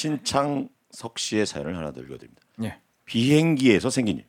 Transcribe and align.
신창석 0.00 1.18
씨의 1.18 1.44
사연을 1.44 1.76
하나 1.76 1.92
더 1.92 2.00
읽어드립니다. 2.00 2.40
예. 2.62 2.78
비행기에서 3.04 3.90
생긴 3.90 4.18
일. 4.18 4.24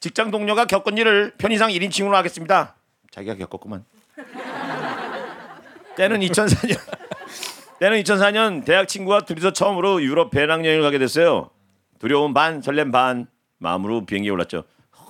직장 0.00 0.30
동료가 0.30 0.66
겪은 0.66 0.98
일을 0.98 1.34
편의상 1.38 1.70
1인칭으로 1.70 2.12
하겠습니다. 2.12 2.76
자기가 3.10 3.36
겪었구만. 3.36 3.84
때는 5.96 6.20
2004년. 6.20 6.78
때는 7.80 8.02
2004년 8.02 8.64
대학 8.64 8.86
친구와 8.86 9.22
둘이서 9.22 9.52
처음으로 9.54 10.02
유럽 10.02 10.30
배낭여행을 10.30 10.82
가게 10.82 10.98
됐어요. 10.98 11.50
두려움 11.98 12.34
반, 12.34 12.60
설렘 12.60 12.92
반 12.92 13.26
마음으로 13.56 14.04
비행기에 14.04 14.30
올랐죠. 14.30 14.64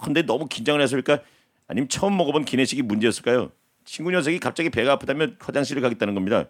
근데 0.04 0.22
너무 0.22 0.46
긴장을 0.46 0.80
해서일까? 0.80 1.18
아니면 1.66 1.88
처음 1.88 2.16
먹어본 2.16 2.44
기내식이 2.44 2.82
문제였을까요? 2.82 3.50
친구 3.84 4.12
녀석이 4.12 4.38
갑자기 4.38 4.70
배가 4.70 4.92
아프다면 4.92 5.36
화장실을 5.40 5.82
가겠다는 5.82 6.14
겁니다. 6.14 6.44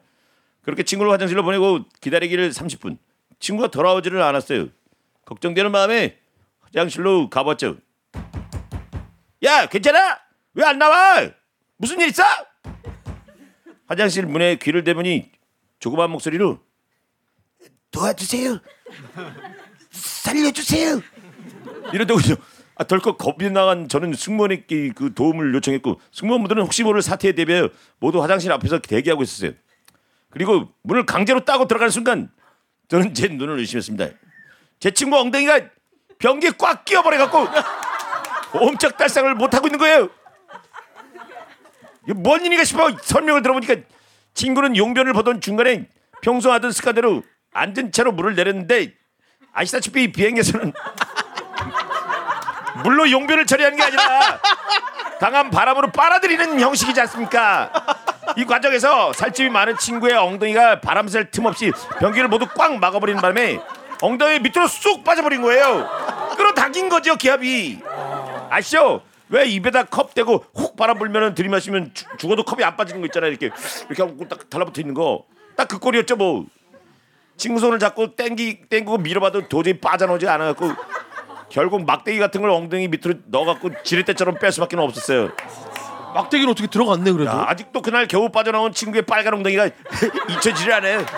그렇게 0.69 0.83
친구를 0.83 1.11
화장실로 1.11 1.43
보내고 1.45 1.87
기다리기를 2.03 2.51
30분. 2.51 2.99
친구가 3.41 3.71
돌아오지를 3.71 4.21
않았어요. 4.21 4.69
걱정되는 5.25 5.71
마음에 5.71 6.19
화장실로 6.61 7.31
가봤죠. 7.31 7.79
야, 9.45 9.65
괜찮아? 9.65 10.19
왜 10.53 10.65
안 10.67 10.79
나와? 10.79 11.31
무슨 11.79 11.99
일 12.01 12.09
있어? 12.09 12.23
화장실 13.87 14.27
문에 14.27 14.57
귀를 14.57 14.85
대보니 14.85 15.31
조그만 15.79 16.11
목소리로 16.11 16.61
도와주세요. 17.91 18.61
살려주세요. 19.91 21.01
이러더군요. 21.95 22.37
아, 22.75 22.85
덜컥 22.85 23.17
겁이 23.17 23.51
나간 23.51 23.89
저는 23.89 24.13
승무원에게 24.13 24.91
그 24.95 25.15
도움을 25.15 25.55
요청했고 25.55 25.99
승무원분들은 26.13 26.63
혹시 26.63 26.83
모를 26.83 27.01
사태에 27.01 27.33
대비해 27.33 27.67
모두 28.01 28.23
화장실 28.23 28.53
앞에서 28.53 28.81
대기하고 28.81 29.23
있었어요. 29.23 29.53
그리고 30.39 30.69
문을 30.85 31.05
강제로 31.05 31.45
따고 31.45 31.67
들어가는 31.67 31.91
순간 31.91 32.31
저는 32.87 33.13
제 33.13 33.27
눈을 33.27 33.59
의심했습니다. 33.59 34.17
제 34.79 34.93
친구 34.93 35.19
엉덩이가 35.19 35.63
변기에 36.21 36.53
꽉 36.57 36.85
끼어버려 36.85 37.19
갖고 37.27 37.49
엄청 38.53 38.93
딸상을 38.93 39.35
못 39.35 39.53
하고 39.53 39.67
있는 39.67 39.81
거예요. 39.81 40.09
뭔 42.15 42.45
일인가 42.45 42.63
싶어 42.63 42.97
설명을 43.03 43.43
들어보니까 43.43 43.75
친구는 44.35 44.77
용변을 44.77 45.13
보던 45.13 45.41
중간에 45.41 45.89
평소 46.23 46.53
하던 46.53 46.71
습관대로 46.71 47.25
앉은 47.53 47.91
채로 47.91 48.13
물을 48.13 48.37
내렸는데 48.37 48.95
아시다시피 49.53 50.13
비행에서는 50.13 50.73
물로 52.85 53.11
용변을 53.11 53.45
처리하는 53.45 53.77
게 53.77 53.83
아니라 53.83 54.41
강한 55.19 55.51
바람으로 55.51 55.91
빨아들이는 55.91 56.61
형식이지 56.61 57.01
않습니까? 57.01 57.73
이 58.37 58.45
과정에서 58.45 59.13
살집이 59.13 59.49
많은 59.51 59.77
친구의 59.79 60.15
엉덩이가 60.15 60.81
바람 60.81 61.09
쐴 61.09 61.31
틈 61.31 61.47
없이 61.47 61.73
변기를 62.01 62.29
모두 62.29 62.47
꽉 62.57 62.79
막아버리는 62.79 63.21
바람에 63.21 63.61
엉덩이 64.01 64.39
밑으로 64.41 64.69
쑥 64.69 65.03
빠져버린 65.05 65.43
거예요. 65.43 65.89
끌어당긴 66.37 66.89
거죠 66.89 67.17
기압이. 67.17 67.81
아시죠? 68.51 69.03
왜 69.31 69.45
입에다 69.47 69.85
컵 69.85 70.15
대고 70.15 70.45
훅 70.55 70.77
바람 70.77 70.99
불면은 70.99 71.35
들이마시면 71.35 71.93
죽- 71.95 72.19
죽어도 72.19 72.45
컵이 72.45 72.63
안 72.65 72.77
빠지는 72.77 73.01
거 73.01 73.07
있잖아요. 73.07 73.31
이렇게 73.31 73.51
이렇게 73.91 74.03
하고 74.03 74.27
딱 74.29 74.49
달라붙어 74.49 74.81
있는 74.81 74.95
거. 74.95 75.25
딱 75.57 75.69
그 75.69 75.79
꼴이었죠 75.79 76.17
뭐. 76.17 76.47
친구 77.37 77.61
손을 77.61 77.79
잡고 77.79 78.17
땡기 78.17 78.63
땡기고 78.69 78.99
밀어봐도 78.99 79.49
도저히 79.49 79.79
빠져나오지 79.81 80.27
않아 80.29 80.45
갖고 80.55 80.73
결국 81.51 81.85
막대기 81.85 82.19
같은 82.19 82.41
걸 82.41 82.51
엉덩이 82.51 82.89
밑으로 82.89 83.15
넣어 83.27 83.45
갖고 83.45 83.71
지렛대처럼 83.83 84.39
뺄 84.39 84.51
수밖에 84.53 84.77
없었어요. 84.77 85.31
막대기는 86.15 86.51
어떻게 86.51 86.67
들어갔네 86.69 87.13
그래도. 87.13 87.31
야, 87.31 87.45
아직도 87.49 87.83
그날 87.83 88.07
겨우 88.09 88.29
빠져나온 88.31 88.73
친구의 88.73 89.03
빨간 89.03 89.35
엉덩이가 89.35 89.67
잊혀지질 90.31 90.73
않아요. 90.73 91.05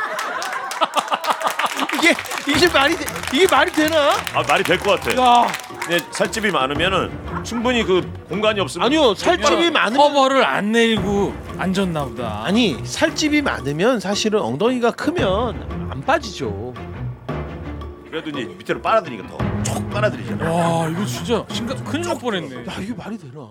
이게 1.94 2.14
이게 2.48 2.68
말이 2.68 2.96
돼, 2.96 3.04
이게 3.32 3.46
말이 3.50 3.70
되나? 3.72 4.12
아 4.34 4.42
말이 4.48 4.62
될 4.64 4.78
것 4.78 4.98
같아. 5.00 5.20
야 5.20 5.46
근데 5.80 5.98
살집이 6.10 6.50
많으면은 6.50 7.44
충분히 7.44 7.82
그 7.84 8.00
공간이 8.28 8.60
없으면 8.60 8.86
아니요 8.86 9.14
살집이 9.14 9.70
많으면 9.70 9.96
커버를 10.02 10.44
안 10.44 10.72
내리고 10.72 11.34
앉았나 11.58 12.04
보다. 12.04 12.42
아니 12.44 12.78
살집이 12.84 13.42
많으면 13.42 14.00
사실은 14.00 14.40
엉덩이가 14.40 14.92
크면 14.92 15.88
안 15.90 16.00
빠지죠. 16.02 16.72
그래도 18.08 18.30
이제 18.30 18.44
밑으로 18.58 18.82
빨아들이니까 18.82 19.28
더촉 19.62 19.90
빨아들이잖아. 19.90 20.50
와 20.50 20.88
이거 20.88 21.04
진짜 21.04 21.44
심각 21.52 21.84
큰일 21.84 22.06
날 22.06 22.18
뻔했네. 22.18 22.66
야 22.66 22.72
이게 22.80 22.92
말이 22.94 23.16
되나? 23.18 23.48